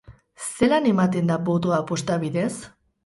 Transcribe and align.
Zelan 0.45 0.87
ematen 0.93 1.29
da 1.33 1.37
botoa 1.51 1.81
posta 1.93 2.17
bidez? 2.25 2.51